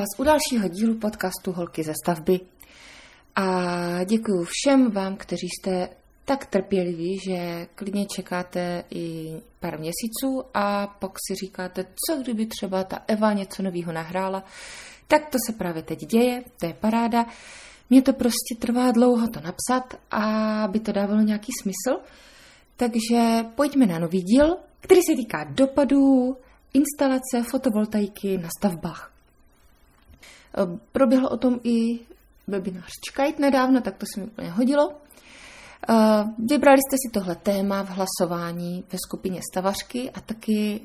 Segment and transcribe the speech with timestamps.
[0.00, 2.40] vás u dalšího dílu podcastu Holky ze stavby.
[3.36, 5.88] A děkuji všem vám, kteří jste
[6.24, 12.84] tak trpěliví, že klidně čekáte i pár měsíců a pak si říkáte, co kdyby třeba
[12.84, 14.44] ta Eva něco nového nahrála.
[15.08, 17.26] Tak to se právě teď děje, to je paráda.
[17.90, 20.00] Mně to prostě trvá dlouho to napsat,
[20.66, 22.00] aby to dávalo nějaký smysl.
[22.76, 26.36] Takže pojďme na nový díl, který se týká dopadů
[26.74, 29.09] instalace fotovoltaiky na stavbách.
[30.92, 32.00] Proběhl o tom i
[32.46, 34.92] webinář Čkajt nedávno, tak to se mi úplně hodilo.
[36.38, 40.80] Vybrali jste si tohle téma v hlasování ve skupině Stavařky a taky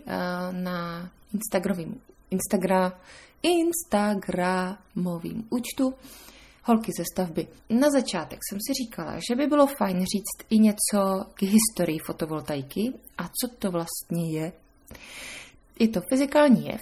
[0.52, 2.02] na Instagramovým,
[2.32, 2.92] Instagram,
[3.44, 5.94] Instagramovým účtu
[6.68, 7.48] Holky ze stavby.
[7.70, 12.94] Na začátek jsem si říkala, že by bylo fajn říct i něco k historii fotovoltaiky
[13.18, 14.54] a co to vlastně je.
[15.80, 16.82] Je to fyzikální jev,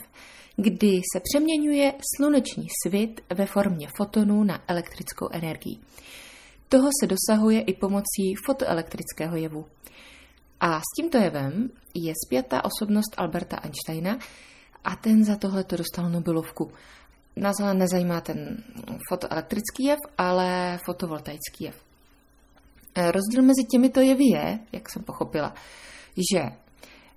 [0.55, 5.77] kdy se přeměňuje sluneční svit ve formě fotonů na elektrickou energii.
[6.69, 9.65] Toho se dosahuje i pomocí fotoelektrického jevu.
[10.59, 14.19] A s tímto jevem je zpěta osobnost Alberta Einsteina
[14.83, 16.71] a ten za tohle to dostal Nobelovku.
[17.35, 18.63] Nás ale nezajímá ten
[19.09, 21.83] fotoelektrický jev, ale fotovoltaický jev.
[22.95, 25.53] Rozdíl mezi těmito jevy je, jak jsem pochopila,
[26.33, 26.43] že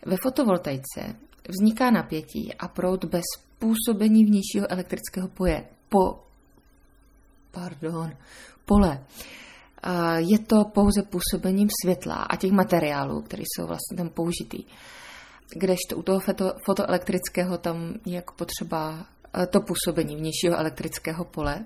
[0.07, 1.17] ve fotovoltaice
[1.49, 3.25] vzniká napětí a proud bez
[3.59, 6.23] působení vnějšího elektrického poje, po,
[7.51, 8.13] pardon,
[8.65, 9.05] pole.
[10.17, 14.65] Je to pouze působením světla a těch materiálů, které jsou vlastně tam použitý.
[15.57, 19.07] Kdežto u toho foto, fotoelektrického tam je jako potřeba
[19.51, 21.65] to působení vnějšího elektrického pole.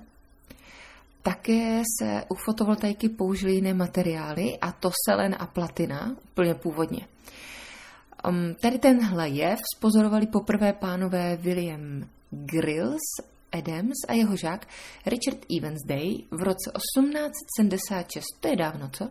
[1.22, 7.06] Také se u fotovoltaiky použily jiné materiály, a to selen a platina, úplně původně.
[8.28, 13.00] Um, tady tenhle jev spozorovali poprvé pánové William Grills
[13.52, 14.68] Adams a jeho žák
[15.06, 19.10] Richard Evansday v roce 1876, to je dávno, co?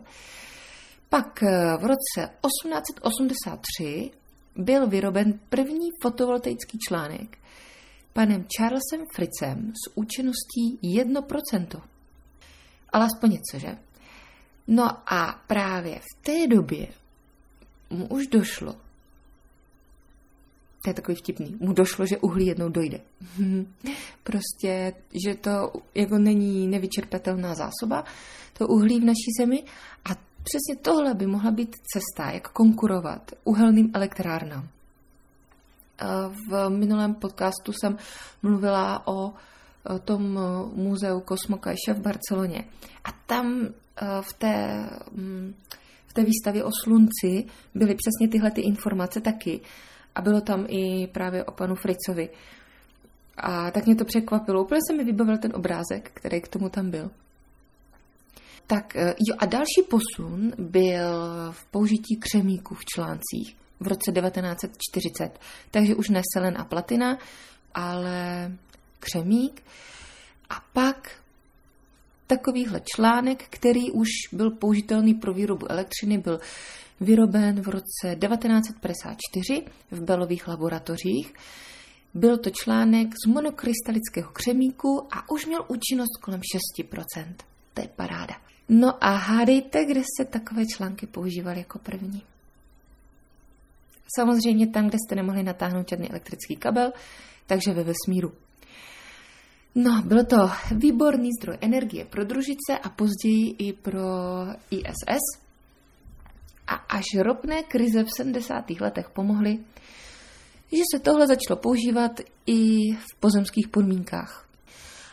[1.08, 4.10] Pak eh, v roce 1883
[4.56, 7.38] byl vyroben první fotovoltaický článek
[8.12, 11.82] panem Charlesem Fritzem s účinností 1%.
[12.92, 13.78] Ale aspoň něco, že?
[14.66, 16.86] No a právě v té době
[17.90, 18.76] mu už došlo,
[20.84, 23.00] to je takový vtipný, mu došlo, že uhlí jednou dojde.
[24.22, 24.92] prostě,
[25.24, 28.04] že to jako není nevyčerpatelná zásoba,
[28.58, 29.64] to uhlí v naší zemi
[30.04, 30.08] a
[30.42, 34.68] přesně tohle by mohla být cesta, jak konkurovat uhelným elektrárnám.
[36.48, 37.96] V minulém podcastu jsem
[38.42, 39.34] mluvila o
[40.04, 40.38] tom
[40.74, 42.64] muzeu Kosmokajša v Barceloně.
[43.04, 43.68] A tam
[44.20, 45.54] v té, mm,
[46.06, 49.60] v té výstavě o slunci byly přesně tyhle ty informace taky.
[50.14, 52.30] A bylo tam i právě o panu Fricovi.
[53.36, 54.64] A tak mě to překvapilo.
[54.64, 57.10] Úplně se mi vybavil ten obrázek, který k tomu tam byl.
[58.66, 65.38] Tak e, jo, a další posun byl v použití křemíků v článcích v roce 1940.
[65.70, 67.18] Takže už ne selen a platina,
[67.74, 68.52] ale
[69.00, 69.62] křemík.
[70.50, 71.20] A pak
[72.26, 76.40] takovýhle článek, který už byl použitelný pro výrobu elektřiny, byl
[77.00, 81.34] vyroben v roce 1954 v Belových laboratořích.
[82.14, 86.40] Byl to článek z monokrystalického křemíku a už měl účinnost kolem
[86.80, 87.34] 6%.
[87.74, 88.34] To je paráda.
[88.68, 92.22] No a hádejte, kde se takové články používaly jako první.
[94.16, 96.92] Samozřejmě tam, kde jste nemohli natáhnout žádný elektrický kabel,
[97.46, 98.32] takže ve vesmíru.
[99.74, 104.00] No, byl to výborný zdroj energie pro družice a později i pro
[104.70, 105.49] ISS.
[106.70, 108.70] A až ropné krize v 70.
[108.70, 109.58] letech pomohly,
[110.72, 114.48] že se tohle začalo používat i v pozemských podmínkách,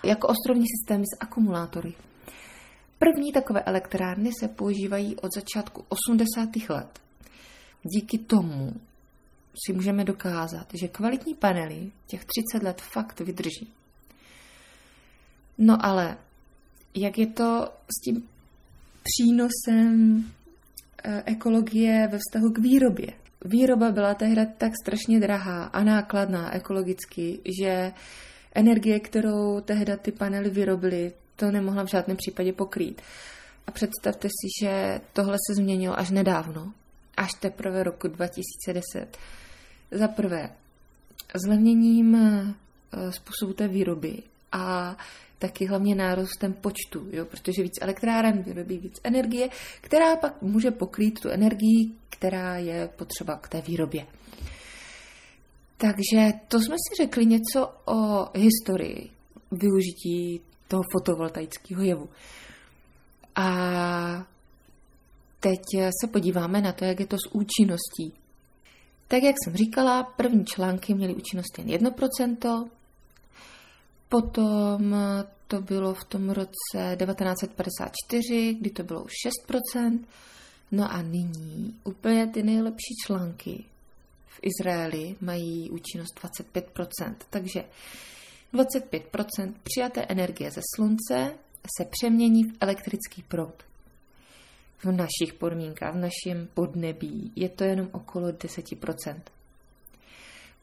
[0.04, 1.94] jako ostrovní systémy s akumulátory.
[3.00, 6.50] První takové elektrárny se používají od začátku 80.
[6.70, 7.00] let.
[7.84, 8.74] Díky tomu
[9.66, 13.74] si můžeme dokázat, že kvalitní panely těch 30 let fakt vydrží.
[15.58, 16.18] No ale
[16.96, 18.30] jak je to s tím
[19.04, 20.26] přínosem
[21.26, 23.08] ekologie ve vztahu k výrobě?
[23.46, 27.92] Výroba byla tehdy tak strašně drahá a nákladná ekologicky, že
[28.56, 33.02] energie, kterou tehdy ty panely vyrobily, to nemohla v žádném případě pokrýt.
[33.68, 36.74] A představte si, že tohle se změnilo až nedávno,
[37.18, 39.18] až teprve roku 2010.
[39.92, 40.50] Za prvé,
[41.46, 44.98] zlevněním eh, způsobu té výroby a
[45.40, 49.50] taky hlavně nárůstem počtu, jo, protože víc elektráren vyrobí víc energie,
[49.82, 54.08] která pak může pokrýt tu energii, která je potřeba k té výrobě.
[55.78, 59.10] Takže to jsme si řekli něco o historii
[59.52, 62.10] využití toho fotovoltaického jevu.
[63.36, 64.28] A
[65.40, 65.60] teď
[66.02, 68.14] se podíváme na to, jak je to s účinností.
[69.08, 72.70] Tak, jak jsem říkala, první články měly účinnost jen 1%,
[74.10, 74.96] potom
[75.48, 79.12] to bylo v tom roce 1954, kdy to bylo už
[79.50, 80.00] 6%,
[80.72, 83.66] no a nyní úplně ty nejlepší články
[84.28, 87.64] v Izraeli mají účinnost 25%, takže
[88.54, 91.34] 25% přijaté energie ze slunce
[91.78, 93.64] se přemění v elektrický proud.
[94.84, 99.22] V našich podmínkách, v našem podnebí je to jenom okolo 10%.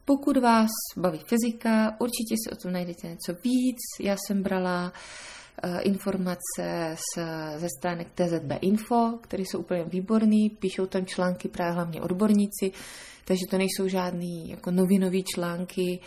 [0.05, 3.79] Pokud vás baví fyzika, určitě si o tom najdete něco víc.
[4.01, 7.23] Já jsem brala uh, informace z,
[7.56, 12.73] ze stránek TZB Info, které jsou úplně výborný, píšou tam články právě hlavně odborníci,
[13.25, 16.01] takže to nejsou žádný jako novinové články,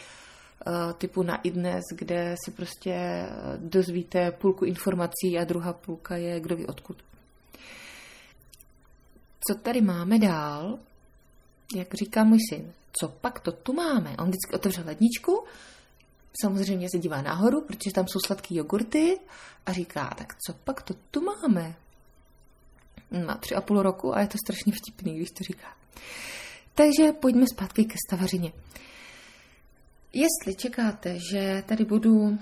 [0.67, 6.39] Eh, typu na iDnes, kde se prostě eh, dozvíte půlku informací a druhá půlka je
[6.39, 6.97] kdo ví odkud.
[9.47, 10.79] Co tady máme dál?
[11.75, 14.15] Jak říká můj syn, co pak to tu máme?
[14.19, 15.44] On vždycky otevře ledničku,
[16.41, 19.19] samozřejmě se dívá nahoru, protože tam jsou sladký jogurty
[19.65, 21.75] a říká, tak co pak to tu máme?
[23.25, 25.67] Má tři a půl roku a je to strašně vtipný, když to říká.
[26.75, 28.51] Takže pojďme zpátky ke stavařině.
[30.13, 32.38] Jestli čekáte, že tady budu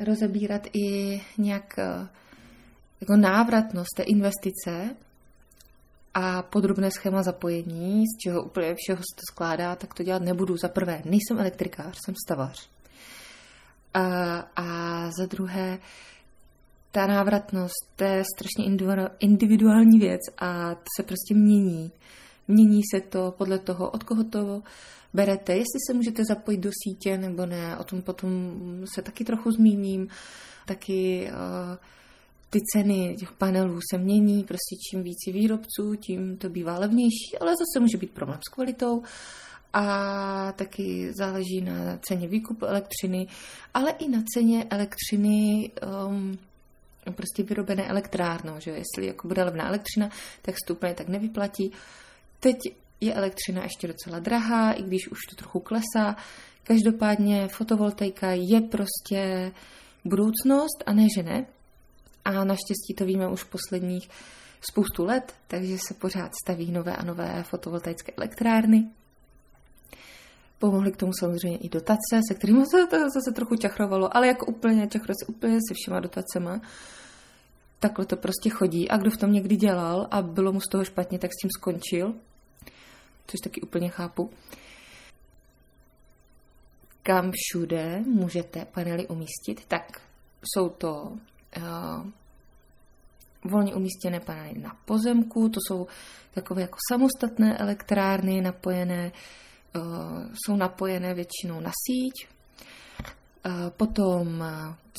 [0.00, 2.08] rozebírat i nějak eh,
[3.00, 4.96] jako návratnost té investice
[6.14, 10.56] a podrobné schéma zapojení, z čeho úplně všeho se to skládá, tak to dělat nebudu.
[10.56, 12.68] Za prvé, nejsem elektrikář, jsem stavař.
[13.94, 14.04] A,
[14.56, 14.66] a
[15.18, 15.78] za druhé,
[16.92, 18.64] ta návratnost, to je strašně
[19.18, 21.92] individuální věc a se prostě mění.
[22.48, 24.62] Mění se to podle toho, od koho to
[25.14, 28.30] berete, jestli se můžete zapojit do sítě nebo ne, o tom potom
[28.94, 30.08] se taky trochu zmíním.
[30.66, 31.76] Taky uh,
[32.50, 37.50] ty ceny těch panelů se mění, prostě čím víc výrobců, tím to bývá levnější, ale
[37.50, 39.02] zase může být problém s kvalitou
[39.72, 43.26] a taky záleží na ceně výkupu elektřiny,
[43.74, 45.70] ale i na ceně elektřiny
[46.08, 46.38] um,
[47.12, 50.10] prostě vyrobené elektrárnou, že jestli jako bude levná elektřina,
[50.42, 51.72] tak úplně tak nevyplatí.
[52.40, 52.56] Teď
[53.00, 56.16] je elektřina ještě docela drahá, i když už to trochu klesá.
[56.62, 59.52] Každopádně fotovoltaika je prostě
[60.04, 61.46] budoucnost a ne, že ne.
[62.24, 64.10] A naštěstí to víme už posledních
[64.70, 68.90] spoustu let, takže se pořád staví nové a nové fotovoltaické elektrárny.
[70.58, 74.46] Pomohly k tomu samozřejmě i dotace, se kterými se to zase trochu čachrovalo, ale jako
[74.46, 76.60] úplně čachro se úplně se všema dotacema.
[77.78, 80.84] Takhle to prostě chodí a kdo v tom někdy dělal a bylo mu z toho
[80.84, 82.14] špatně, tak s tím skončil
[83.30, 84.30] což taky úplně chápu.
[87.02, 90.02] Kam všude můžete panely umístit, tak
[90.44, 91.12] jsou to
[93.44, 95.86] volně umístěné panely na pozemku, to jsou
[96.34, 99.12] takové jako samostatné elektrárny napojené,
[99.76, 99.82] uh,
[100.44, 102.28] jsou napojené většinou na síť,
[103.76, 104.44] Potom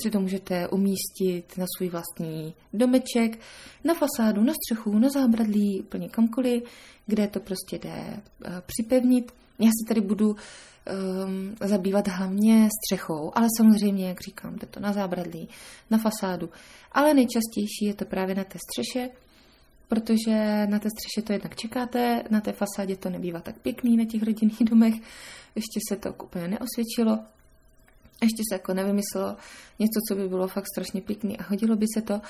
[0.02, 3.40] si to můžete umístit na svůj vlastní domeček,
[3.84, 6.64] na fasádu, na střechu, na zábradlí, úplně kamkoliv,
[7.06, 8.22] kde to prostě jde
[8.66, 9.34] připevnit.
[9.62, 14.94] Já se tady budu um, zabývat hlavně střechou, ale samozřejmě, jak říkám, jde to na
[14.94, 15.50] zábradlí,
[15.90, 16.50] na fasádu.
[16.92, 19.10] Ale nejčastější je to právě na té střeše,
[19.88, 24.06] protože na té střeše to jednak čekáte, na té fasádě to nebývá tak pěkný na
[24.06, 24.94] těch rodinných domech,
[25.56, 27.20] ještě se to úplně neosvědčilo,
[28.22, 29.38] ještě se jako nevymyslelo
[29.80, 32.22] něco, co by bylo fakt strašně pěkný a hodilo by se to.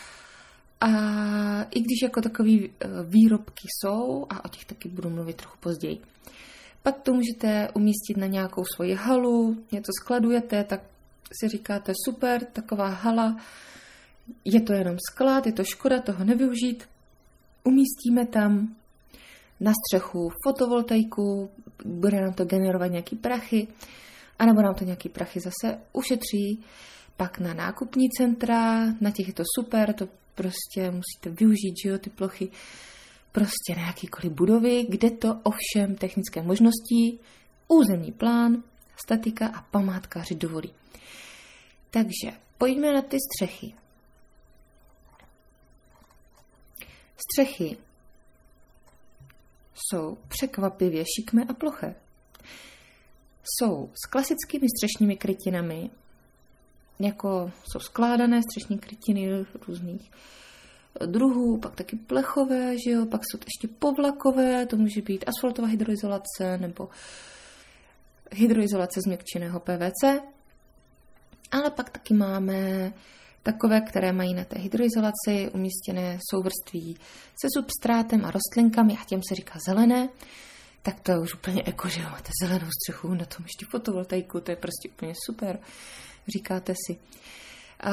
[0.82, 0.90] A
[1.64, 2.70] i když jako takové e,
[3.04, 6.02] výrobky jsou, a o těch taky budu mluvit trochu později,
[6.84, 10.82] pak to můžete umístit na nějakou svoji halu, něco skladujete, tak
[11.40, 13.38] si říkáte super, taková hala,
[14.46, 16.90] je to jenom sklad, je to škoda toho nevyužít.
[17.64, 18.76] Umístíme tam
[19.60, 21.50] na střechu fotovoltaiku,
[21.86, 23.68] bude nám to generovat nějaký prachy,
[24.40, 26.64] anebo nám to nějaký prachy zase ušetří,
[27.18, 31.98] pak na nákupní centra, na těch je to super, to prostě musíte využít, že jo,
[31.98, 32.50] ty plochy,
[33.32, 37.20] prostě na jakýkoliv budovy, kde to ovšem technické možnosti,
[37.68, 38.64] územní plán,
[39.04, 40.74] statika a památkáři dovolí.
[41.90, 43.74] Takže pojďme na ty střechy.
[47.18, 47.78] Střechy
[49.74, 51.96] jsou překvapivě šikmé a ploché
[53.44, 55.90] jsou s klasickými střešními krytinami,
[57.00, 60.12] jako jsou skládané střešní krytiny různých
[61.06, 65.68] druhů, pak taky plechové, že jo, pak jsou to ještě povlakové, to může být asfaltová
[65.68, 66.90] hydroizolace nebo
[68.32, 70.22] hydroizolace změkčeného PVC.
[71.52, 72.94] Ale pak taky máme
[73.44, 76.98] takové, které mají na té hydroizolaci umístěné souvrství
[77.42, 80.10] se substrátem a rostlinkami a těm se říká zelené,
[80.82, 84.52] tak to je už úplně jako, že máte zelenou střechu, na tom ještě fotovoltaiku, to
[84.52, 85.60] je prostě úplně super,
[86.28, 87.00] říkáte si.
[87.80, 87.92] A,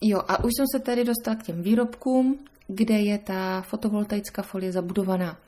[0.00, 4.72] jo, a už jsem se tady dostala k těm výrobkům, kde je ta fotovoltaická folie
[4.72, 5.38] zabudovaná.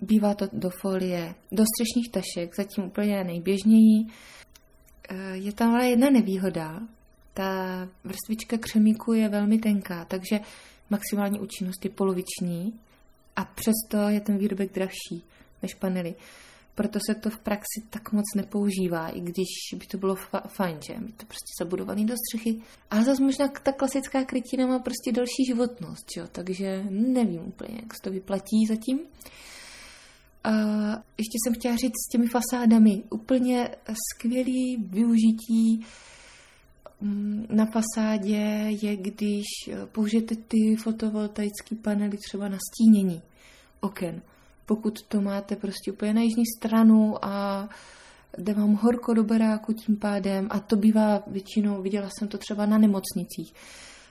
[0.00, 4.06] Bývá to do folie, do střešních tašek, zatím úplně nejběžněji.
[5.08, 6.80] Eh, je tam ale jedna nevýhoda.
[7.34, 10.40] Ta vrstvička křemíku je velmi tenká, takže
[10.90, 12.80] maximální účinnost je poloviční
[13.36, 15.24] a přesto je ten výrobek dražší
[15.62, 16.14] než panely.
[16.78, 20.78] Proto se to v praxi tak moc nepoužívá, i když by to bylo fa- fajn,
[20.86, 22.62] že je to prostě zabudovaný do střechy.
[22.90, 26.22] Ale zase možná ta klasická krytina má prostě další životnost, že?
[26.32, 29.00] takže nevím úplně, jak se to vyplatí zatím.
[30.44, 30.50] A
[31.18, 33.02] ještě jsem chtěla říct s těmi fasádami.
[33.10, 33.70] Úplně
[34.14, 35.86] skvělý využití
[37.00, 38.36] mm, na fasádě
[38.82, 39.44] je, když
[39.92, 43.22] použijete ty fotovoltaické panely třeba na stínění
[43.80, 44.22] oken.
[44.68, 47.68] Pokud to máte prostě úplně na jižní stranu a
[48.38, 52.66] jde vám horko do baráku tím pádem a to bývá většinou, viděla jsem to třeba
[52.66, 53.54] na nemocnicích,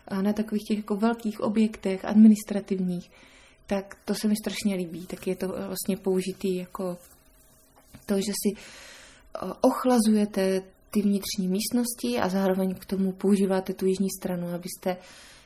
[0.08, 3.12] a na takových těch jako velkých objektech administrativních,
[3.68, 5.06] tak to se mi strašně líbí.
[5.06, 6.98] Tak je to vlastně použitý jako
[8.06, 10.62] to, že si eh, ochlazujete
[10.92, 14.98] ty vnitřní místnosti a zároveň k tomu používáte tu jižní stranu, abyste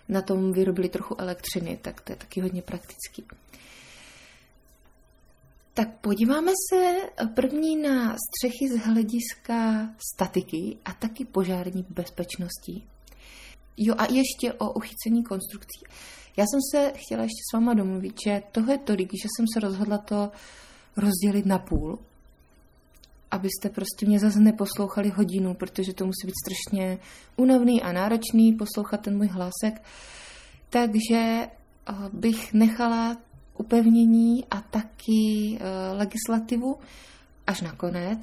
[0.10, 3.24] na tom vyrobili trochu elektřiny, tak to je taky hodně praktický.
[5.74, 6.96] Tak podíváme se
[7.36, 12.84] první na střechy z hlediska statiky a taky požární bezpečnosti.
[13.78, 15.80] Jo a ještě o uchycení konstrukcí.
[16.38, 19.60] Já jsem se chtěla ještě s váma domluvit, že toho je tolik, že jsem se
[19.60, 20.32] rozhodla to
[20.98, 22.00] rozdělit na půl,
[23.32, 26.98] abyste prostě mě zase neposlouchali hodinu, protože to musí být strašně
[27.36, 29.82] únavný a náročný poslouchat ten můj hlásek.
[30.70, 31.50] Takže eh,
[32.14, 33.18] bych nechala
[33.58, 36.78] upevnění a taky eh, legislativu
[37.48, 38.22] až nakonec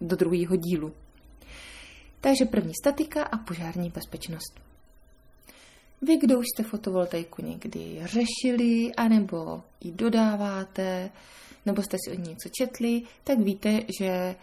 [0.00, 0.92] do druhého dílu.
[2.20, 4.60] Takže první statika a požární bezpečnost.
[6.02, 11.10] Vy, kdo už jste fotovoltaiku někdy řešili, anebo ji dodáváte,
[11.66, 14.34] nebo jste si od ní něco četli, tak víte, že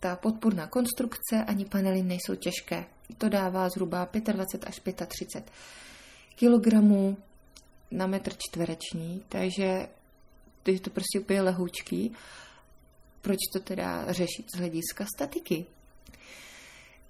[0.00, 2.84] ta podporná konstrukce ani panely nejsou těžké.
[3.18, 5.52] To dává zhruba 25 až 35
[6.34, 7.16] kilogramů
[7.90, 9.88] na metr čtvereční, takže
[10.62, 12.12] to je to prostě úplně lehoučký.
[13.20, 15.66] Proč to teda řešit z hlediska statiky?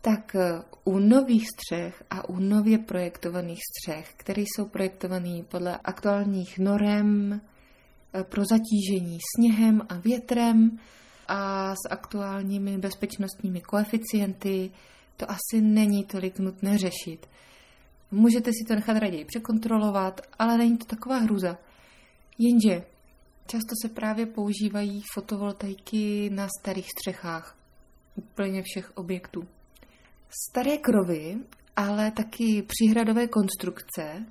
[0.01, 6.59] Tak eh, u nových střech a u nově projektovaných střech, které jsou projektované podle aktuálních
[6.59, 10.79] norem eh, pro zatížení sněhem a větrem
[11.29, 14.71] a s aktuálními bezpečnostními koeficienty,
[15.17, 17.27] to asi není tolik nutné řešit.
[18.11, 21.59] Můžete si to nechat raději překontrolovat, ale není to taková hruza.
[22.39, 22.87] Jenže
[23.47, 27.57] často se právě používají fotovoltaiky na starých střechách
[28.15, 29.49] úplně všech objektů.
[30.51, 31.37] Staré krovy,
[31.77, 34.27] ale taky příhradové konstrukce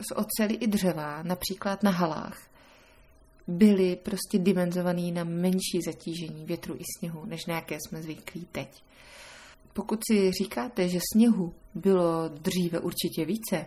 [0.00, 2.42] z oceli i dřeva, například na halách,
[3.46, 8.84] byly prostě dimenzovaný na menší zatížení větru i sněhu, než na jaké jsme zvyklí teď.
[9.72, 13.66] Pokud si říkáte, že sněhu bylo dříve určitě více,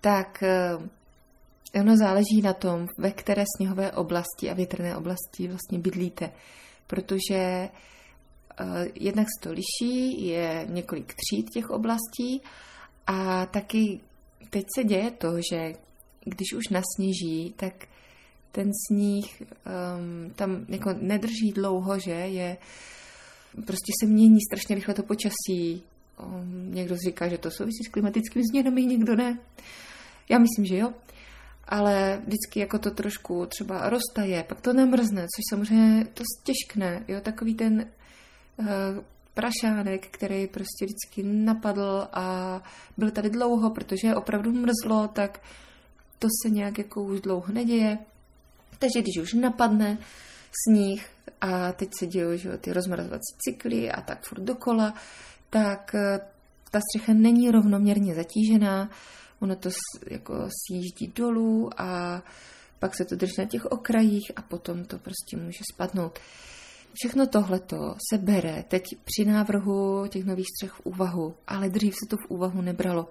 [0.00, 6.32] tak eh, ono záleží na tom, ve které sněhové oblasti a větrné oblasti vlastně bydlíte.
[6.86, 7.70] Protože eh,
[8.94, 12.42] jednak se to liší, je několik tříd těch oblastí
[13.06, 14.00] a taky
[14.50, 15.72] teď se děje to, že
[16.24, 17.86] když už nasněží, tak
[18.52, 22.56] ten sníh um, tam jako nedrží dlouho, že je
[23.64, 25.82] prostě se mění strašně rychle to počasí.
[26.24, 29.38] Um, někdo říká, že to souvisí s klimatickými změnami, někdo ne.
[30.28, 30.92] Já myslím, že jo.
[31.68, 37.04] Ale vždycky jako to trošku třeba roztaje, pak to namrzne, což samozřejmě to stěžkne.
[37.08, 37.86] Jo, takový ten
[38.56, 38.66] uh,
[39.34, 42.62] prašánek, který prostě vždycky napadl a
[42.96, 45.40] byl tady dlouho, protože opravdu mrzlo, tak
[46.18, 47.98] to se nějak jako už dlouho neděje.
[48.78, 49.98] Takže když už napadne
[50.66, 51.06] sníh,
[51.40, 54.94] a teď se dějí že, ty rozmrazovací cykly a tak furt dokola,
[55.50, 56.20] tak eh,
[56.70, 58.90] ta střecha není rovnoměrně zatížená,
[59.40, 59.70] ono to
[60.06, 62.22] jako sjíždí dolů a
[62.78, 66.18] pak se to drží na těch okrajích a potom to prostě může spadnout.
[66.94, 72.08] Všechno tohleto se bere teď při návrhu těch nových střech v úvahu, ale dřív se
[72.10, 73.08] to v úvahu nebralo.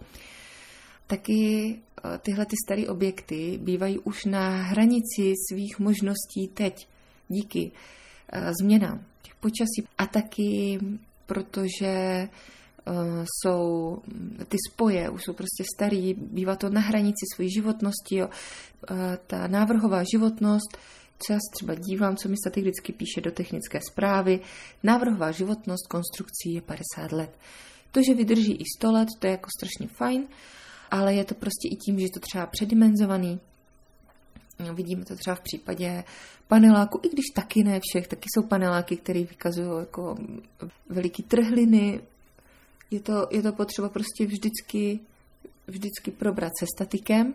[1.07, 6.87] Taky eh, tyhle ty staré objekty bývají už na hranici svých možností teď
[7.29, 7.71] díky
[8.61, 10.79] změnám těch počasí a taky
[11.25, 12.29] protože
[12.87, 13.97] uh, jsou
[14.47, 18.27] ty spoje, už jsou prostě starý, bývá to na hranici své životnosti, jo.
[18.91, 20.77] Uh, ta návrhová životnost,
[21.19, 24.39] co já třeba dívám, co mi statik vždycky píše do technické zprávy,
[24.83, 27.37] návrhová životnost konstrukcí je 50 let.
[27.91, 30.27] To, že vydrží i 100 let, to je jako strašně fajn,
[30.91, 33.39] ale je to prostě i tím, že je to třeba předimenzovaný,
[34.73, 36.03] vidíme to třeba v případě
[36.47, 40.15] paneláku, i když taky ne všech, taky jsou paneláky, které vykazují jako
[40.89, 42.01] veliký trhliny.
[42.91, 44.99] Je to, je to potřeba prostě vždycky,
[45.67, 47.33] vždycky probrat se statikem.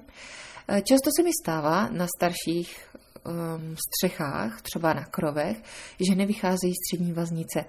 [0.69, 2.91] Eh, často se mi stává na starších
[3.25, 5.63] um, střechách, třeba na krovech,
[6.09, 7.65] že nevycházejí střední vaznice.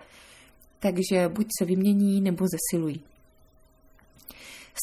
[0.80, 3.04] Takže buď se vymění, nebo zesilují.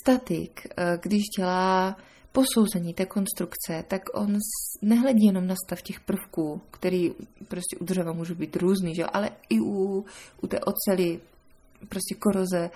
[0.02, 1.96] Statik, eh, když dělá
[2.32, 4.38] posouzení té konstrukce, tak on
[4.82, 7.10] nehledí jenom na stav těch prvků, který
[7.48, 9.04] prostě u dřeva můžou být různý, že?
[9.04, 10.04] ale i u,
[10.42, 11.20] u té ocely,
[11.88, 12.70] prostě koroze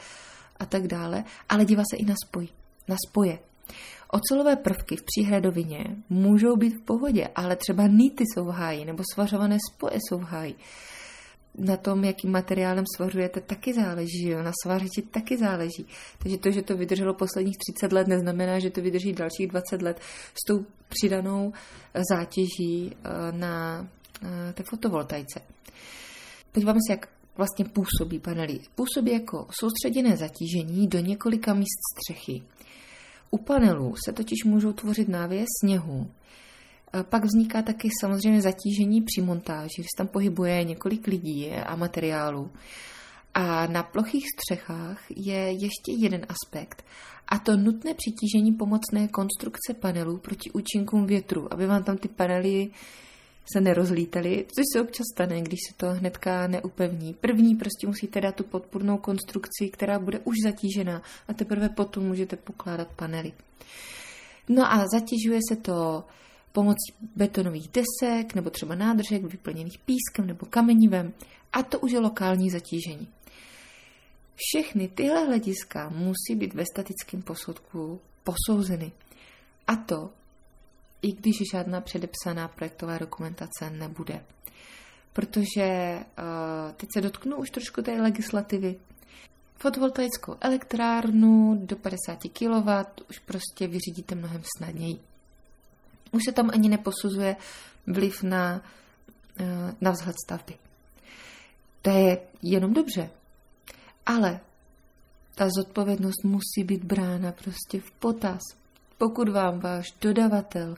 [0.57, 2.49] a tak dále, ale dívá se i na spoj,
[2.89, 3.39] na spoje.
[4.09, 9.03] Ocelové prvky v příhradovině můžou být v pohodě, ale třeba nýty jsou v háji, nebo
[9.15, 10.55] svařované spoje jsou v háji
[11.59, 14.29] na tom, jakým materiálem svařujete, taky záleží.
[14.29, 14.43] Jo?
[14.43, 15.87] Na svařiči taky záleží.
[16.19, 20.01] Takže to, že to vydrželo posledních 30 let, neznamená, že to vydrží dalších 20 let
[20.35, 21.53] s tou přidanou
[21.95, 23.87] eh, zátěží eh, na
[24.23, 25.41] eh, té fotovoltaice.
[26.53, 28.61] Podíváme se, jak vlastně působí panely.
[28.75, 32.43] Působí jako soustředěné zatížení do několika míst střechy.
[33.31, 36.11] U panelů se totiž můžou tvořit návěje sněhu,
[37.03, 42.51] pak vzniká taky samozřejmě zatížení při montáži, když tam pohybuje několik lidí a materiálů.
[43.35, 46.85] A na plochých střechách je ještě jeden aspekt,
[47.29, 52.71] a to nutné přitížení pomocné konstrukce panelů proti účinkům větru, aby vám tam ty panely
[53.53, 57.15] se nerozlítaly, což se občas stane, když se to hnedka neupevní.
[57.15, 62.37] První prostě musíte dát tu podpůrnou konstrukci, která bude už zatížená a teprve potom můžete
[62.37, 63.33] pokládat panely.
[64.49, 66.05] No a zatěžuje se to
[66.53, 71.13] pomocí betonových desek nebo třeba nádržek vyplněných pískem nebo kamenivem
[71.53, 73.09] a to už je lokální zatížení.
[74.37, 78.93] Všechny tyhle hlediska musí být ve statickém posudku posouzeny.
[79.67, 80.11] A to,
[81.03, 84.25] i když žádná předepsaná projektová dokumentace nebude.
[85.13, 88.77] Protože uh, teď se dotknu už trošku té legislativy.
[89.57, 95.12] Fotovoltaickou elektrárnu do 50 kW už prostě vyřídíte mnohem snadněji.
[96.13, 97.37] Už se tam ani neposuzuje
[97.87, 98.63] vliv na,
[99.41, 100.55] eh, na vzhled stavby.
[101.83, 103.11] To je jenom dobře.
[104.07, 104.41] Ale
[105.35, 108.41] ta zodpovědnost musí být brána prostě v potaz.
[108.99, 110.77] Pokud vám váš dodavatel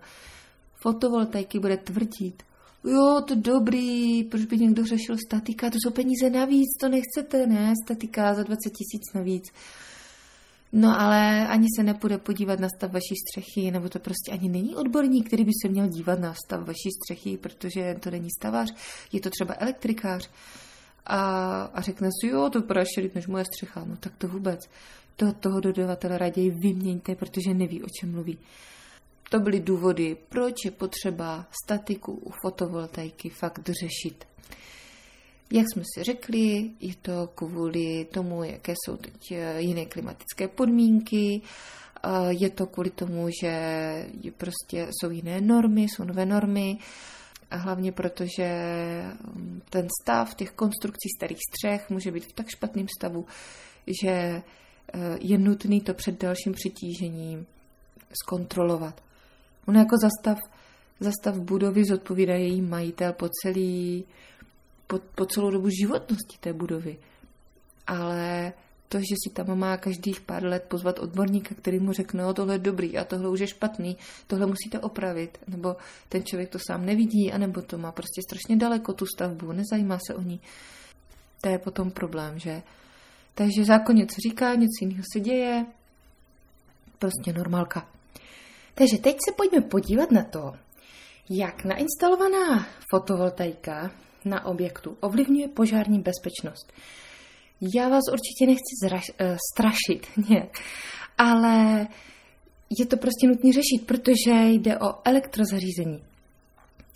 [0.75, 2.43] fotovoltaiky bude tvrdit,
[2.85, 7.73] jo, to dobrý, proč by někdo řešil statika, to jsou peníze navíc, to nechcete, ne,
[7.85, 9.45] statika za 20 tisíc navíc.
[10.77, 14.77] No ale ani se nepůjde podívat na stav vaší střechy, nebo to prostě ani není
[14.77, 18.75] odborník, který by se měl dívat na stav vaší střechy, protože to není stavař,
[19.13, 20.31] je to třeba elektrikář.
[21.07, 23.85] A, a řekne si, jo, to vypadá ještě než moje střecha.
[23.85, 24.61] No tak to vůbec.
[25.17, 28.39] To, toho dodavatele raději vyměňte, protože neví, o čem mluví.
[29.31, 34.25] To byly důvody, proč je potřeba statiku u fotovoltaiky fakt řešit.
[35.53, 41.43] Jak jsme si řekli, je to kvůli tomu, jaké jsou teď eh, jiné klimatické podmínky,
[41.43, 43.53] eh, je to kvůli tomu, že
[44.37, 46.79] prostě jsou jiné normy, jsou nové normy,
[47.51, 48.49] a hlavně proto, že
[49.35, 53.27] mm, ten stav těch konstrukcí starých střech může být v tak špatném stavu,
[54.03, 54.43] že eh,
[55.21, 57.47] je nutný to před dalším přitížením
[58.23, 59.03] zkontrolovat.
[59.67, 60.39] Ono jako zastav,
[61.01, 64.05] zastav budovy zodpovídá její majitel po celý
[64.87, 66.99] po, po celou dobu životnosti té budovy.
[67.87, 68.53] Ale
[68.89, 72.55] to, že si tam má každých pár let pozvat odborníka, který mu řekne, no tohle
[72.55, 75.77] je dobrý a tohle už je špatný, tohle musíte opravit, nebo
[76.09, 80.15] ten člověk to sám nevidí, anebo to má prostě strašně daleko tu stavbu, nezajímá se
[80.15, 80.41] o ní.
[81.41, 82.63] To je potom problém, že?
[83.35, 85.67] Takže zákon něco říká, něco jiného se děje,
[86.99, 87.89] prostě normálka.
[88.75, 90.53] Takže teď se pojďme podívat na to,
[91.31, 93.91] jak nainstalovaná fotovoltaika
[94.25, 96.73] na objektu ovlivňuje požární bezpečnost.
[97.75, 100.49] Já vás určitě nechci zraš, uh, strašit, ne,
[101.19, 101.87] ale
[102.79, 106.03] je to prostě nutné řešit, protože jde o elektrozařízení.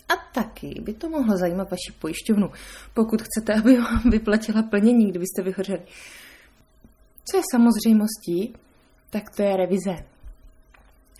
[0.09, 2.51] A taky by to mohlo zajímat vaši pojišťovnu,
[2.93, 5.81] pokud chcete, aby vám vyplatila plnění, kdybyste vyhořeli.
[7.31, 8.53] Co je samozřejmostí,
[9.09, 10.05] tak to je revize.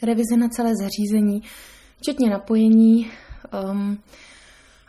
[0.03, 1.41] Revize na celé zařízení,
[1.97, 3.11] včetně napojení,
[3.71, 4.03] um,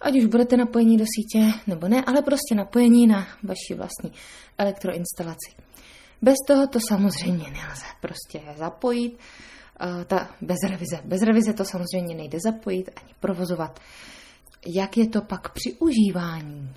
[0.01, 4.13] ať už budete napojení do sítě nebo ne, ale prostě napojení na vaši vlastní
[4.59, 5.51] elektroinstalaci.
[6.23, 9.19] Bez toho to samozřejmě nelze prostě zapojit,
[10.07, 11.01] ta, bez revize.
[11.05, 13.81] Bez revize to samozřejmě nejde zapojit ani provozovat.
[14.67, 16.75] Jak je to pak při užívání?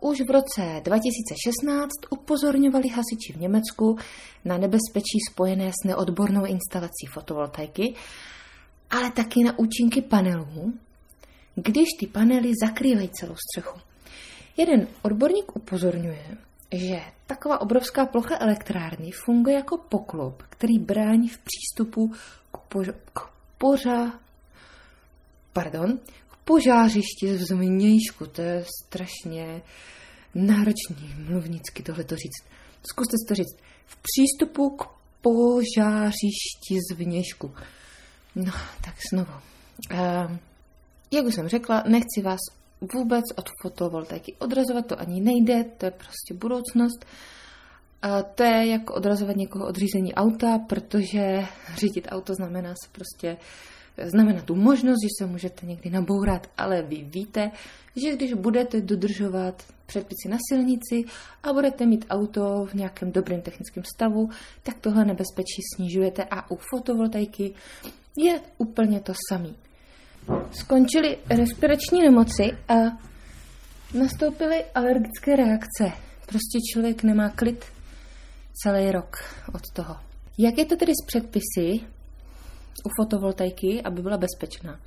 [0.00, 3.96] Už v roce 2016 upozorňovali hasiči v Německu
[4.44, 7.94] na nebezpečí spojené s neodbornou instalací fotovoltaiky,
[8.90, 10.72] ale taky na účinky panelů,
[11.54, 13.80] když ty panely zakrývají celou střechu.
[14.56, 16.36] Jeden odborník upozorňuje,
[16.72, 22.12] že taková obrovská plocha elektrárny funguje jako poklop, který brání v přístupu
[22.52, 23.20] k, pořa, k
[23.58, 24.20] pořa,
[25.52, 25.98] pardon,
[26.30, 28.26] k požářišti z zvnějšku.
[28.26, 29.62] To je strašně
[30.34, 32.44] náročný mluvnicky tohle to říct.
[32.90, 33.56] Zkuste to říct.
[33.86, 34.88] V přístupu k
[35.20, 37.54] požářišti zvnějšku.
[38.34, 38.52] No,
[38.84, 39.32] tak znovu.
[39.92, 40.36] Uh,
[41.12, 42.40] jak už jsem řekla, nechci vás
[42.94, 47.04] vůbec od fotovoltaiky odrazovat, to ani nejde, to je prostě budoucnost.
[48.02, 53.36] A to je jako odrazovat někoho od řízení auta, protože řídit auto znamená se prostě
[54.04, 57.50] znamená tu možnost, že se můžete někdy nabourat, ale vy víte,
[57.96, 61.04] že když budete dodržovat předpisy na silnici
[61.42, 64.28] a budete mít auto v nějakém dobrém technickém stavu,
[64.62, 67.54] tak tohle nebezpečí snižujete a u fotovoltaiky
[68.16, 69.50] je úplně to samé.
[70.50, 72.74] Skončily respirační nemoci a
[73.94, 75.92] nastoupily alergické reakce.
[76.26, 77.64] Prostě člověk nemá klid
[78.52, 79.16] celý rok
[79.54, 79.96] od toho.
[80.38, 81.86] Jak je to tedy s předpisy
[82.84, 84.80] u fotovoltaiky, aby byla bezpečná?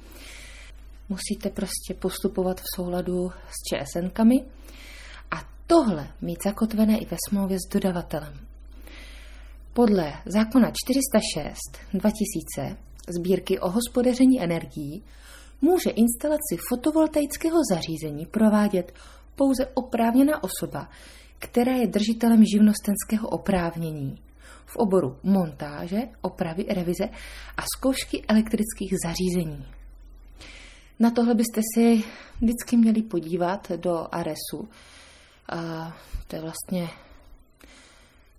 [1.10, 4.36] Musíte prostě postupovat v souladu s ČSNkami
[5.32, 5.36] a
[5.68, 8.34] tohle mít zakotvené i ve smlouvě s dodavatelem.
[9.74, 11.58] Podle zákona 406
[11.94, 12.78] 2000
[13.10, 15.04] sbírky o hospodaření energií
[15.62, 18.94] může instalaci fotovoltaického zařízení provádět
[19.36, 20.90] pouze oprávněná osoba,
[21.40, 24.18] která je držitelem živnostenského oprávnění
[24.66, 27.10] v oboru montáže, opravy, revize
[27.58, 29.66] a zkoušky elektrických zařízení.
[31.00, 32.04] Na tohle byste si
[32.42, 34.70] vždycky měli podívat do ARESu.
[35.50, 35.94] A
[36.28, 36.90] to je vlastně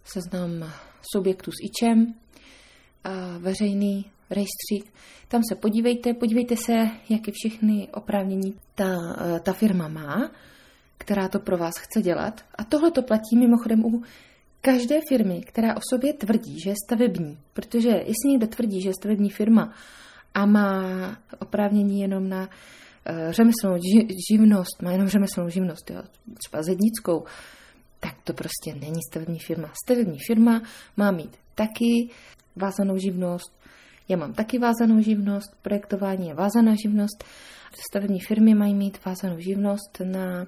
[0.05, 0.73] seznam
[1.15, 2.15] subjektů s IČem,
[3.05, 4.93] a veřejný rejstřík.
[5.29, 6.73] Tam se podívejte, podívejte se,
[7.09, 10.31] jaké všechny oprávnění ta, eh, ta firma má,
[10.99, 12.45] která to pro vás chce dělat.
[12.55, 14.03] A tohle to platí mimochodem u
[14.61, 17.39] každé firmy, která o sobě tvrdí, že je stavební.
[17.53, 19.73] Protože jestli někdo tvrdí, že je stavební firma
[20.35, 20.83] a má
[21.39, 23.79] oprávnění jenom na uh, řemeslnou
[24.31, 26.03] živnost, má jenom řemeslnou živnost, jo,
[26.39, 27.25] třeba zednickou,
[28.01, 29.73] tak to prostě není stavební firma.
[29.85, 30.63] Stavební firma
[30.97, 32.11] má mít taky
[32.57, 33.56] vázanou živnost,
[34.09, 37.25] já mám taky vázanou živnost, projektování je vázaná živnost,
[37.91, 40.47] stavební firmy mají mít vázanou živnost na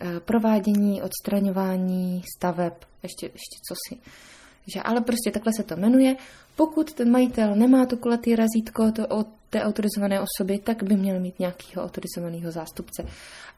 [0.00, 4.00] eh, provádění, odstraňování staveb, ještě, ještě co si.
[4.74, 6.16] Že, ale prostě takhle se to jmenuje.
[6.56, 11.20] Pokud ten majitel nemá to kulatý razítko to od té autorizované osoby, tak by měl
[11.20, 13.06] mít nějakého autorizovaného zástupce.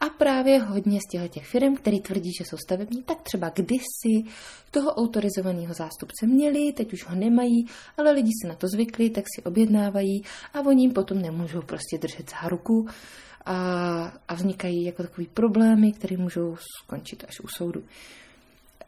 [0.00, 4.30] A právě hodně z těch firm, který tvrdí, že jsou stavební, tak třeba kdysi
[4.70, 9.24] toho autorizovaného zástupce měli, teď už ho nemají, ale lidi si na to zvykli, tak
[9.36, 10.22] si objednávají
[10.54, 12.86] a oni jim potom nemůžou prostě držet za ruku
[13.44, 13.56] a,
[14.28, 17.82] a vznikají jako takový problémy, které můžou skončit až u soudu.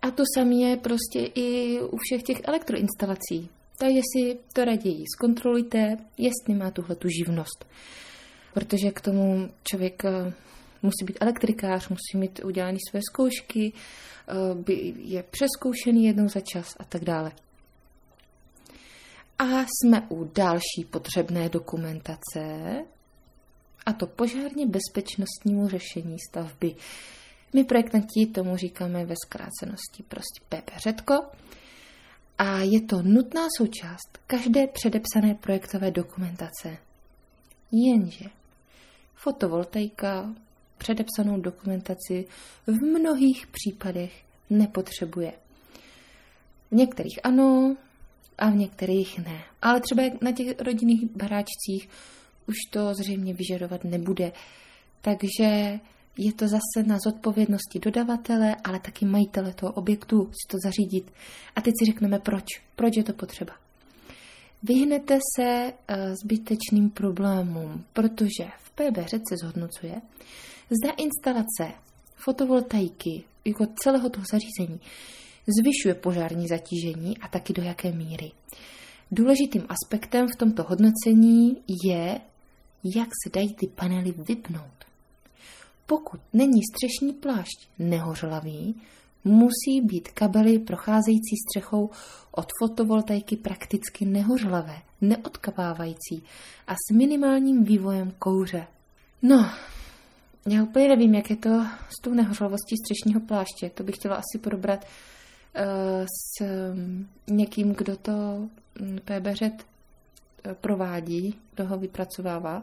[0.02, 3.48] A to samé je prostě i u všech těch elektroinstalací.
[3.78, 7.66] Takže si to raději zkontrolujte, jestli má tuhle tu živnost.
[8.54, 10.32] Protože k tomu člověk eh,
[10.82, 13.72] musí být elektrikář, musí mít udělané své zkoušky,
[14.28, 17.32] eh, je přeskoušený jednou za čas a tak dále.
[19.38, 22.40] A jsme u další potřebné dokumentace,
[23.86, 26.74] a to požárně bezpečnostnímu řešení stavby.
[27.52, 31.14] My projektanti tomu říkáme ve zkrácenosti prostě PP Řetko
[32.38, 36.76] a je to nutná součást každé předepsané projektové dokumentace.
[37.72, 38.24] Jenže
[39.14, 40.34] fotovoltaika
[40.78, 42.26] předepsanou dokumentaci
[42.66, 45.32] v mnohých případech nepotřebuje.
[46.70, 47.76] V některých ano
[48.38, 49.44] a v některých ne.
[49.62, 51.88] Ale třeba na těch rodinných baráčcích
[52.46, 54.32] už to zřejmě vyžadovat nebude.
[55.00, 55.80] Takže
[56.18, 61.12] je to zase na zodpovědnosti dodavatele, ale taky majitele toho objektu si to zařídit.
[61.56, 62.44] A teď si řekneme proč.
[62.76, 63.52] Proč je to potřeba.
[64.62, 70.00] Vyhnete se eh, zbytečným problémům, protože v PB se zhodnocuje,
[70.82, 71.78] zda instalace
[72.16, 74.80] fotovoltaiky jako celého toho zařízení
[75.58, 78.32] zvyšuje požární zatížení a taky do jaké míry.
[79.10, 82.20] Důležitým aspektem v tomto hodnocení je,
[82.94, 84.76] jak se dají ty panely vypnout.
[85.86, 88.80] Pokud není střešní plášť nehořlavý,
[89.24, 91.90] musí být kabely procházející střechou
[92.30, 96.22] od fotovoltaiky prakticky nehořlavé, neodkapávající
[96.66, 98.66] a s minimálním vývojem kouře.
[99.22, 99.50] No,
[100.48, 101.66] já úplně nevím, jak je to
[101.98, 103.70] s tou nehořlavostí střešního pláště.
[103.74, 105.62] To bych chtěla asi probrat uh,
[106.04, 108.48] s um, někým, kdo to um,
[109.04, 112.62] PBřet uh, provádí, kdo ho vypracovává.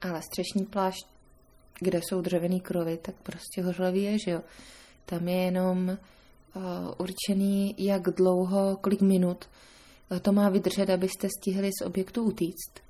[0.00, 1.06] Ale střešní plášť,
[1.80, 4.40] kde jsou dřevěný krovy, tak prostě hořlavý je, že jo.
[5.04, 6.62] Tam je jenom uh,
[6.98, 9.48] určený, jak dlouho, kolik minut
[10.10, 12.80] uh, to má vydržet, abyste stihli z objektu utíct.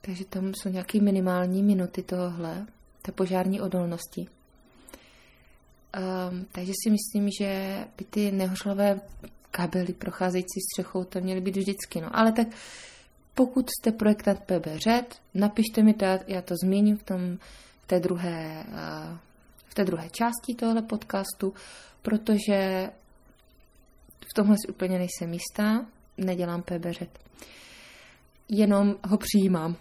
[0.00, 2.66] Takže tam jsou nějaké minimální minuty tohohle,
[3.02, 4.26] té požární odolnosti.
[6.30, 9.00] Um, takže si myslím, že by ty nehořlavé
[9.50, 12.00] kabely procházející střechou to měly být vždycky.
[12.00, 12.16] No.
[12.16, 12.48] Ale tak
[13.34, 17.38] pokud jste projektant PB Řed, napište mi to, já to zmíním v, tom,
[17.82, 19.16] v, té druhé, uh,
[19.66, 21.54] v té druhé části tohle podcastu,
[22.02, 22.90] protože
[24.20, 25.86] v tomhle si úplně nejsem jistá,
[26.18, 27.24] nedělám PB Řed
[28.48, 29.76] jenom ho přijímám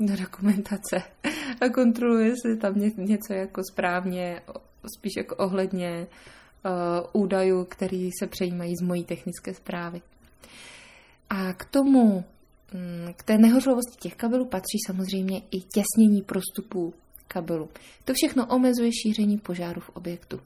[0.00, 1.02] do dokumentace
[1.60, 4.42] a kontroluji, jestli tam něco jako správně,
[4.98, 6.06] spíš jako ohledně
[7.12, 10.02] údajů, který se přejímají z mojí technické zprávy.
[11.30, 12.24] A k tomu,
[13.16, 16.94] k té nehořlovosti těch kabelů patří samozřejmě i těsnění prostupů
[17.28, 17.68] kabelu.
[18.04, 20.40] To všechno omezuje šíření požáru v objektu.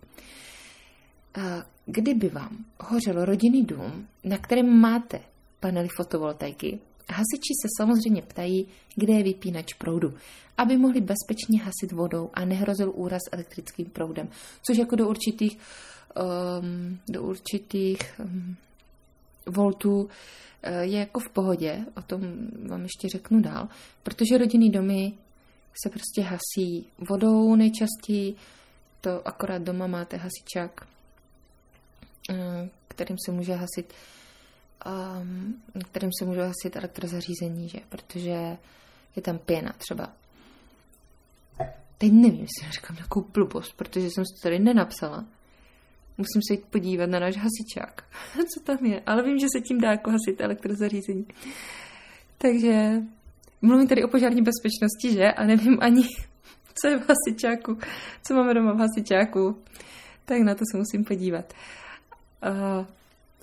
[1.87, 5.21] Kdyby vám hořel rodinný dům, na kterém máte
[5.61, 6.79] panely fotovoltaiky,
[7.11, 10.15] Hasiči se samozřejmě ptají, kde je vypínač proudu,
[10.57, 14.29] aby mohli bezpečně hasit vodou a nehrozil úraz elektrickým proudem,
[14.67, 15.59] což jako do určitých,
[16.61, 18.57] um, do určitých um,
[19.47, 20.09] voltů uh,
[20.81, 22.21] je jako v pohodě, o tom
[22.69, 23.69] vám ještě řeknu dál,
[24.03, 25.13] protože rodinný domy
[25.83, 28.35] se prostě hasí vodou nejčastěji,
[29.01, 30.87] to akorát doma máte hasičák,
[32.31, 32.37] uh,
[32.89, 33.95] kterým se může hasit
[34.87, 37.79] um, kterým se můžou hasit elektrozařízení, že?
[37.89, 38.57] protože
[39.17, 40.13] je tam pěna třeba.
[41.99, 45.25] Teď nevím, jestli říkám takovou blbost, protože jsem si to tady nenapsala.
[46.19, 48.05] Musím se jít podívat na náš hasičák,
[48.55, 49.03] co tam je.
[49.07, 51.27] Ale vím, že se tím dá jako hasit elektrozařízení.
[52.39, 53.03] Takže
[53.63, 55.33] mluvím tady o požární bezpečnosti, že?
[55.33, 56.03] A nevím ani,
[56.75, 57.79] co je v hasičáku,
[58.27, 59.59] co máme doma v hasičáku.
[60.25, 61.53] Tak na to se musím podívat.
[62.47, 62.87] Uh,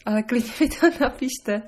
[0.05, 1.61] ale klidně mi to napište,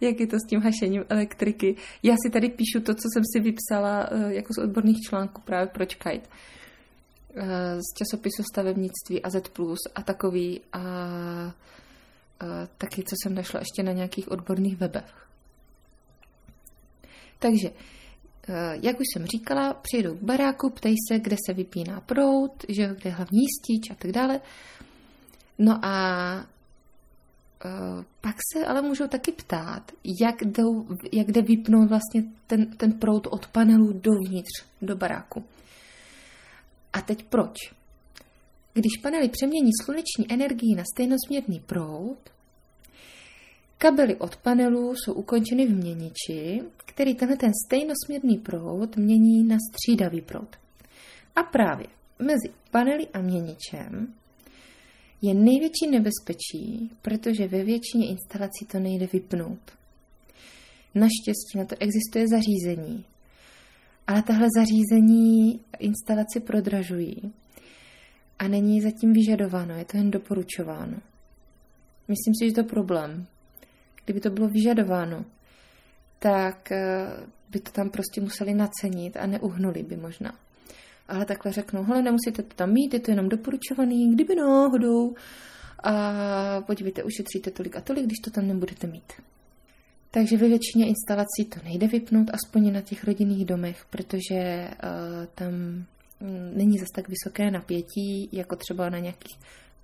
[0.00, 1.76] jak je to s tím hašením elektriky.
[2.02, 5.66] Já si tady píšu to, co jsem si vypsala eh, jako z odborných článků právě
[5.66, 6.28] pro Kite.
[7.36, 9.50] Eh, z časopisu stavebnictví a Z+,
[9.94, 11.54] a takový a, a
[12.78, 15.28] taky, co jsem našla ještě na nějakých odborných webech.
[17.38, 17.70] Takže,
[18.48, 22.86] eh, jak už jsem říkala, přijdou k baráku, ptají se, kde se vypíná prout, že
[22.86, 24.40] kde je hlavní jistič a tak dále.
[25.58, 26.46] No a
[27.64, 32.92] Eh, pak se ale můžou taky ptát, jak, jdou, jak jde vypnout vlastně ten, ten
[32.92, 35.44] prout od panelu dovnitř, do baráku.
[36.96, 37.56] A teď proč?
[38.72, 42.18] Když panely přemění sluneční energii na stejnosměrný proud,
[43.78, 50.20] kabely od panelu jsou ukončeny v měniči, který tenhle ten stejnosměrný proud mění na střídavý
[50.20, 50.56] proud.
[51.36, 51.86] A právě
[52.18, 54.14] mezi panely a měničem
[55.22, 59.70] je největší nebezpečí, protože ve většině instalací to nejde vypnout.
[60.94, 63.04] Naštěstí na to existuje zařízení,
[64.06, 67.32] ale tahle zařízení instalaci prodražují
[68.38, 70.98] a není zatím vyžadováno, je to jen doporučováno.
[72.08, 73.26] Myslím si, že to je problém.
[74.04, 75.24] Kdyby to bylo vyžadováno,
[76.18, 77.06] tak eh,
[77.50, 80.32] by to tam prostě museli nacenit a neuhnuli by možná
[81.08, 85.14] ale takhle řeknou, hele, nemusíte to tam mít, je to jenom doporučovaný, kdyby náhodou
[85.82, 85.92] a
[86.60, 89.12] podívejte, ušetříte tolik a tolik, když to tam nebudete mít.
[90.16, 95.52] Takže ve většině instalací to nejde vypnout, aspoň na těch rodinných domech, protože uh, tam
[95.52, 99.38] mm, není zas tak vysoké napětí, jako třeba na nějakých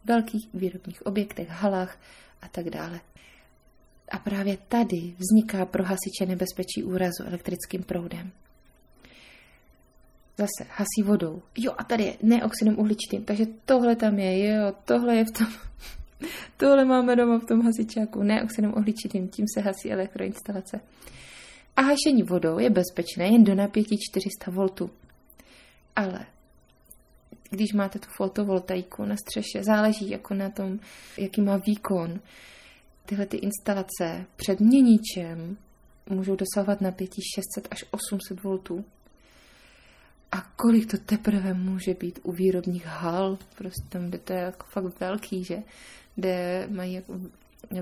[0.05, 2.01] velkých výrobních objektech, halách
[2.42, 3.01] a tak dále.
[4.09, 8.31] A právě tady vzniká pro hasiče nebezpečí úrazu elektrickým proudem.
[10.38, 11.42] Zase hasí vodou.
[11.59, 15.47] Jo, a tady je neoxidem uhličitým, takže tohle tam je, jo, tohle je v tom.
[16.57, 20.81] Tohle máme doma v tom hasičáku, neoxidem uhličitým, tím se hasí elektroinstalace.
[21.77, 24.91] A hašení vodou je bezpečné jen do napětí 400 V.
[25.97, 26.27] Ale
[27.51, 30.79] když máte tu fotovoltaiku na střeše, záleží jako na tom,
[31.19, 32.21] jaký má výkon.
[33.07, 35.57] Tyhle ty instalace před měničem
[36.11, 37.23] můžou dosahovat napětí
[37.57, 38.85] 600 až 800 V
[40.33, 44.67] A kolik to teprve může být u výrobních hal, prostě tam, kde to je jako
[44.73, 45.63] fakt velký, že?
[46.14, 47.20] Kde mají jako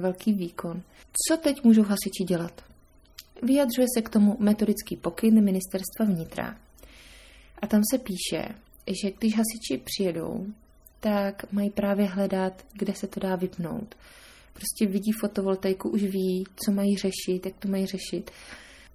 [0.00, 0.82] velký výkon.
[1.28, 2.64] Co teď můžou hasiči dělat?
[3.42, 6.56] Vyjadřuje se k tomu metodický pokyn ministerstva vnitra.
[7.62, 8.54] A tam se píše,
[9.02, 10.46] že když hasiči přijedou,
[11.00, 13.94] tak mají právě hledat, kde se to dá vypnout.
[14.52, 18.30] Prostě vidí fotovoltaiku, už ví, co mají řešit, jak to mají řešit.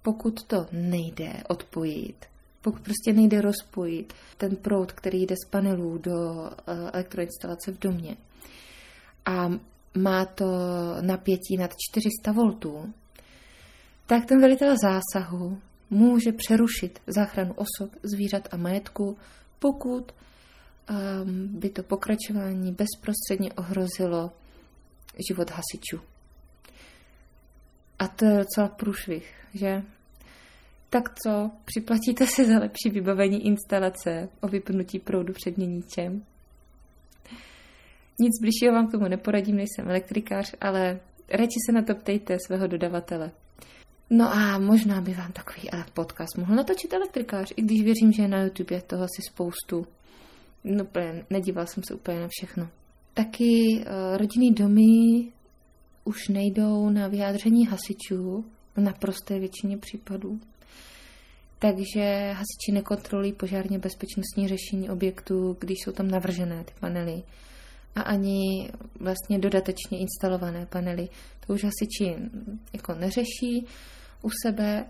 [0.02, 2.26] Pokud to nejde odpojit,
[2.62, 6.14] pokud prostě nejde rozpojit ten proud, který jde z panelů do
[6.46, 8.16] eh, elektroinstalace v domě
[9.26, 9.48] a
[9.98, 10.46] má to
[11.00, 12.92] napětí nad 400 V,
[14.06, 15.58] tak ten velitel zásahu
[15.90, 19.16] může přerušit záchranu osob, zvířat a majetku,
[19.58, 24.30] pokud um, by to pokračování bezprostředně ohrozilo
[25.28, 26.00] život hasičů.
[27.98, 29.82] A to je docela průšvih, že?
[30.90, 36.22] Tak co, připlatíte si za lepší vybavení instalace o vypnutí proudu před měníčem?
[38.18, 41.00] Nic bližšího vám k tomu neporadím, nejsem elektrikář, ale
[41.30, 43.30] radši se na to ptejte svého dodavatele.
[44.10, 48.42] No a možná by vám takový podcast mohl natočit elektrikář, i když věřím, že na
[48.42, 49.86] YouTube je toho asi spoustu.
[50.64, 50.86] No,
[51.30, 52.68] nedíval jsem se úplně na všechno.
[53.14, 55.32] Taky uh, rodinný domy
[56.04, 58.44] už nejdou na vyjádření hasičů
[58.76, 60.40] v naprosté většině případů.
[61.58, 67.22] Takže hasiči nekontrolují požárně bezpečnostní řešení objektů, když jsou tam navržené ty panely.
[67.96, 71.08] A ani vlastně dodatečně instalované panely.
[71.46, 72.16] To už hasiči
[72.72, 73.66] jako neřeší
[74.22, 74.84] u sebe.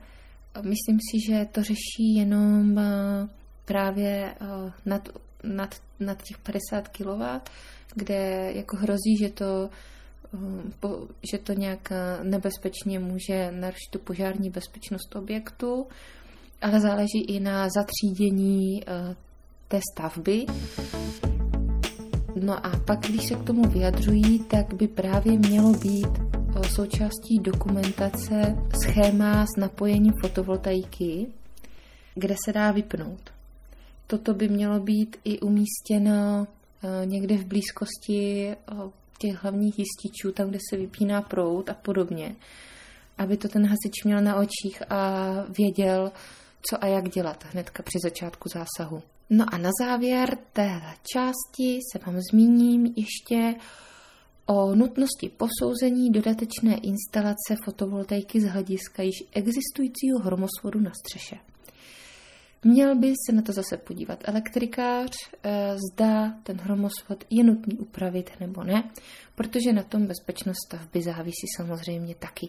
[0.62, 3.28] Myslím si, že to řeší jenom eh,
[3.64, 5.08] právě eh, nad,
[5.42, 7.22] nad, nad těch 50 kW,
[7.94, 9.70] kde jako hrozí, že to
[10.34, 10.88] eh,
[11.32, 11.92] že to nějak
[12.22, 15.86] nebezpečně může narušit tu požární bezpečnost objektu,
[16.62, 18.80] ale záleží i na zatřídění
[19.68, 20.46] té stavby.
[22.40, 26.36] No a pak, když se k tomu vyjadřují, tak by právě mělo být
[26.76, 31.26] součástí dokumentace schéma s napojením fotovoltaiky,
[32.14, 33.30] kde se dá vypnout.
[34.06, 36.46] Toto by mělo být i umístěno
[36.82, 38.74] eh, někde v blízkosti eh,
[39.18, 42.36] těch hlavních jističů, tam, kde se vypíná proud a podobně,
[43.18, 46.12] aby to ten hasič měl na očích a věděl,
[46.70, 49.02] co a jak dělat hnedka při začátku zásahu.
[49.30, 50.80] No a na závěr té
[51.12, 53.54] části se vám zmíním ještě
[54.46, 61.36] o nutnosti posouzení dodatečné instalace fotovoltaiky z hlediska již existujícího hromosvodu na střeše.
[62.64, 65.10] Měl by se na to zase podívat elektrikář,
[65.42, 68.90] eh, zda ten hromosvod je nutný upravit nebo ne,
[69.34, 72.48] protože na tom bezpečnost stavby závisí samozřejmě taky.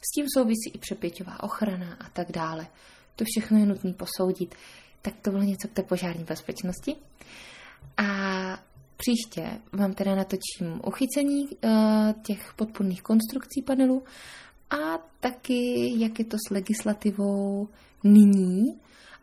[0.00, 2.66] S tím souvisí i přepěťová ochrana a tak dále.
[3.16, 4.54] To všechno je nutné posoudit.
[5.06, 6.96] Tak to bylo něco k té požární bezpečnosti.
[7.96, 8.06] A
[8.96, 14.02] Příště vám teda natočím uchycení uh, těch podpůrných konstrukcí panelu
[14.70, 17.68] a taky, jak je to s legislativou
[18.04, 18.62] nyní.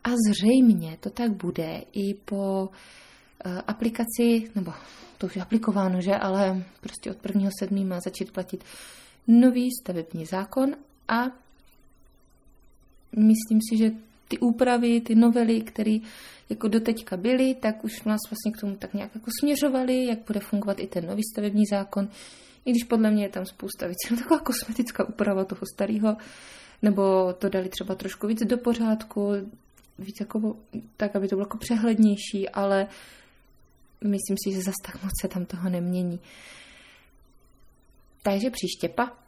[0.04, 2.68] A zřejmě to tak bude i po
[3.46, 4.72] uh, aplikaci, nebo
[5.18, 7.86] to už je aplikováno, že, ale prostě od 1.7.
[7.86, 8.64] má začít platit
[9.26, 10.76] nový stavební zákon
[11.08, 11.24] a
[13.16, 13.90] myslím si, že
[14.28, 15.98] ty úpravy, ty novely, které
[16.50, 20.40] jako doteďka byly, tak už nás vlastně k tomu tak nějak jako směřovali, jak bude
[20.40, 22.08] fungovat i ten nový stavební zákon.
[22.64, 26.16] I když podle mě je tam spousta věcí, taková kosmetická úprava toho starého,
[26.82, 29.30] nebo to dali třeba trošku víc do pořádku,
[29.98, 30.56] víc jako,
[30.96, 32.86] tak, aby to bylo jako přehlednější, ale
[34.04, 36.20] myslím si, že zase tak moc se tam toho nemění.
[38.22, 39.23] Takže příště pa.